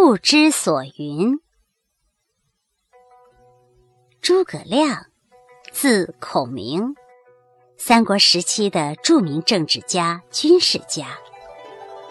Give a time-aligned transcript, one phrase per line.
[0.00, 1.40] 不知所云。
[4.22, 5.06] 诸葛亮，
[5.72, 6.94] 字孔明，
[7.76, 11.18] 三国时期的著名政治家、军事家。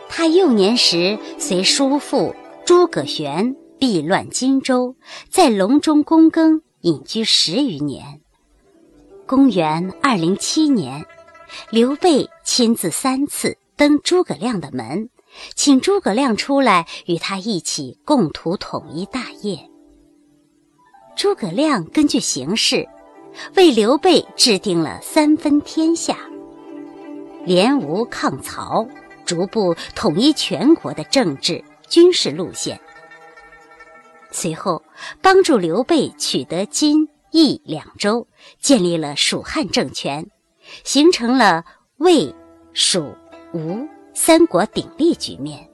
[0.10, 2.36] 他幼年时随叔父
[2.66, 4.98] 诸葛玄避乱荆州，
[5.30, 8.22] 在隆中躬耕，隐居十余年。
[9.26, 11.06] 公元二零七年，
[11.72, 15.10] 刘备亲自三次登诸葛亮的门。
[15.56, 19.60] 请诸葛亮出来与他一起共图统一大业。
[21.16, 22.88] 诸葛亮根据形势，
[23.56, 26.18] 为刘备制定了三分天下、
[27.44, 28.88] 联吴抗曹、
[29.26, 32.80] 逐步统一全国的政治军事路线。
[34.32, 34.84] 随后，
[35.22, 38.28] 帮助刘备取得荆益两州，
[38.60, 40.30] 建立了蜀汉政权，
[40.84, 41.64] 形成了
[41.98, 42.36] 魏、
[42.74, 43.16] 蜀、
[43.54, 43.88] 吴。
[44.20, 45.70] 三国鼎立局面。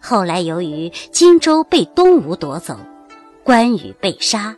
[0.00, 2.78] 后来由于荆州被东吴夺走，
[3.42, 4.56] 关羽被杀，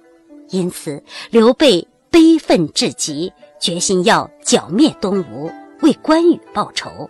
[0.50, 7.08] 因此刘备悲愤至极，决心要剿灭东吴，为关羽报仇。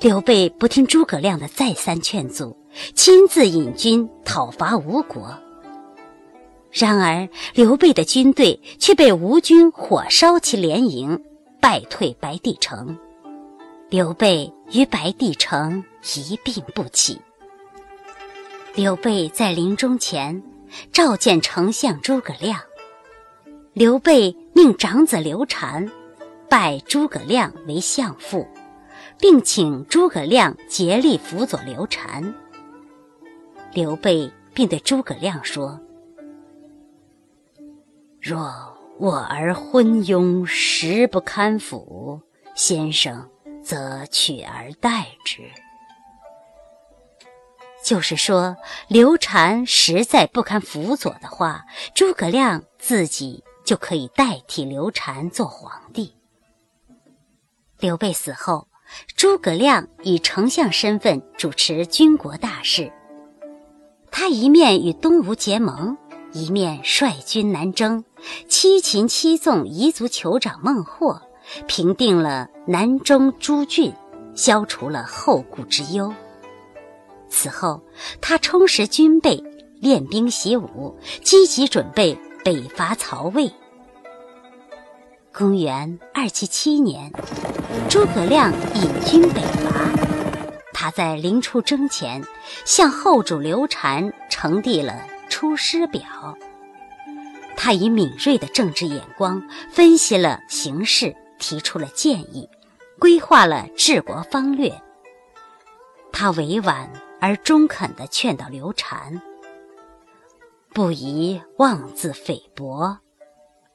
[0.00, 2.56] 刘备不听诸葛亮的再三劝阻，
[2.94, 5.38] 亲自引军讨伐吴国。
[6.72, 11.22] 然而刘备的军队却被吴军火烧其连营，
[11.60, 12.96] 败退白帝城。
[13.90, 15.82] 刘备与白帝城
[16.14, 17.20] 一病不起。
[18.72, 20.40] 刘备在临终前
[20.92, 22.60] 召见丞相诸葛亮，
[23.72, 25.90] 刘备命长子刘禅
[26.48, 28.46] 拜诸葛亮为相父，
[29.18, 32.32] 并请诸葛亮竭力辅佐刘禅。
[33.74, 35.80] 刘备并对诸葛亮说
[38.22, 38.54] ：“若
[39.00, 42.20] 我儿昏庸，实不堪辅，
[42.54, 43.28] 先生。”
[43.62, 45.42] 则取而代之。
[47.82, 48.56] 就是说，
[48.88, 56.14] 刘禅实在不堪辅佐的话，诸葛亮自己就可以代替刘禅做皇帝。
[57.78, 58.68] 刘备死后，
[59.16, 62.92] 诸葛亮以丞相身份主持军国大事。
[64.10, 65.96] 他一面与东吴结盟，
[66.32, 68.04] 一面率军南征，
[68.48, 71.20] 七擒七纵彝族酋长孟获。
[71.66, 73.92] 平定了南中诸郡，
[74.36, 76.14] 消除了后顾之忧。
[77.28, 77.82] 此后，
[78.20, 79.42] 他充实军备，
[79.80, 83.52] 练兵习武，积极准备北伐曹魏。
[85.32, 87.12] 公元二七七年，
[87.88, 89.90] 诸葛亮引军北伐。
[90.72, 92.24] 他在临出征前，
[92.64, 94.92] 向后主刘禅呈递了
[95.40, 96.02] 《出师表》。
[97.56, 101.16] 他以敏锐的政治眼光分析了形势。
[101.38, 102.46] 提出了建议，
[102.98, 104.78] 规划了治国方略。
[106.12, 109.22] 他委婉而中肯地劝导刘禅：
[110.74, 112.98] 不宜妄自菲薄，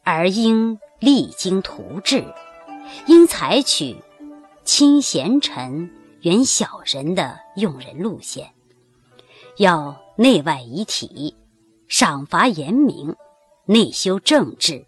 [0.03, 2.23] 而应励精图治，
[3.07, 3.97] 应采取
[4.63, 5.89] 亲贤臣、
[6.21, 8.51] 远小人的用人路线，
[9.57, 11.35] 要内外一体，
[11.97, 13.16] 赏罚严明，
[13.67, 14.85] 内修政治。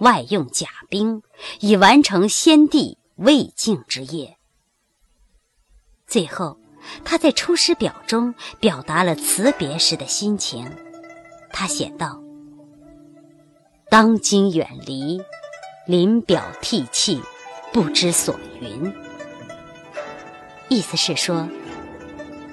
[0.00, 1.22] 外用甲兵，
[1.60, 4.36] 以完成先帝未竟之业。
[6.06, 6.58] 最后，
[7.06, 10.70] 他在《出师表》中表达了辞别时的心情。
[11.50, 12.22] 他写道
[13.88, 15.22] ：“当今远离，
[15.86, 17.22] 临表涕泣，
[17.72, 18.92] 不知所云。”
[20.68, 21.48] 意思是说，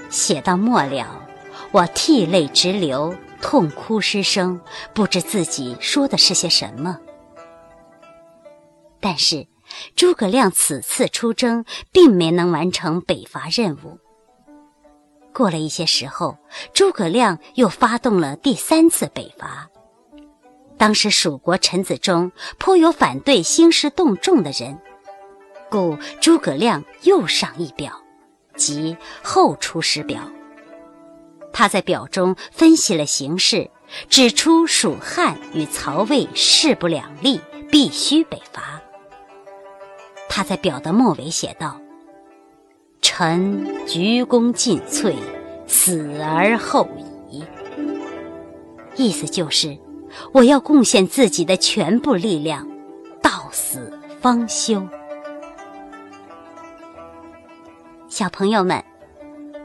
[0.09, 1.27] 写到末了，
[1.71, 4.61] 我涕泪直流，痛哭失声，
[4.93, 6.99] 不知自己说的是些什么。
[8.99, 9.47] 但是，
[9.95, 13.97] 诸葛亮此次出征并没能完成北伐任务。
[15.33, 16.37] 过了一些时候，
[16.73, 19.69] 诸葛亮又发动了第三次北伐。
[20.77, 24.79] 当时蜀国臣子中颇有反对兴师动众的人，
[25.69, 27.93] 故诸葛亮又上一表，
[28.55, 30.21] 即后出师表。
[31.51, 33.69] 他在表中分析了形势，
[34.09, 38.81] 指出蜀汉与曹魏势不两立，必须北伐。
[40.29, 41.81] 他在表的末尾写道
[43.01, 45.13] ：“臣鞠躬尽瘁，
[45.67, 46.87] 死而后
[47.29, 47.43] 已。”
[48.95, 49.77] 意思就是，
[50.31, 52.67] 我要贡献自己的全部力量，
[53.21, 53.91] 到死
[54.21, 54.87] 方休。
[58.07, 58.83] 小朋友们，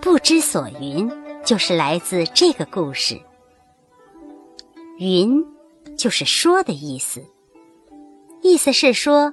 [0.01, 1.11] 不知所云，
[1.45, 3.21] 就是来自这个故事。
[4.99, 5.45] 云，
[5.97, 7.25] 就是说的意思，
[8.43, 9.33] 意思是说。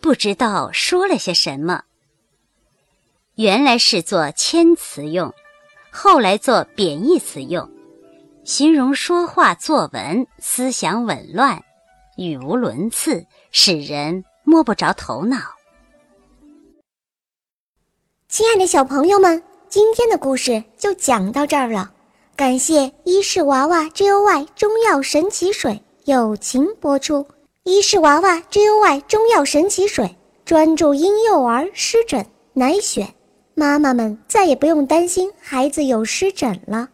[0.00, 1.84] 不知道说了些什么，
[3.36, 5.32] 原来是做谦词用，
[5.92, 7.70] 后来做贬义词用，
[8.42, 11.62] 形容说话作文思想紊乱，
[12.16, 15.38] 语无伦次，使人摸不着头脑。
[18.28, 21.92] 亲爱的小朋友们，今天的故事就讲到这儿了。
[22.34, 27.24] 感谢伊氏娃娃 Joy 中药神奇水友情播出。
[27.62, 32.26] 伊氏娃娃 Joy 中药神奇水专注婴幼儿湿疹。
[32.54, 33.06] 奶癣，
[33.54, 36.88] 妈妈们再也不用担心孩子有湿疹了。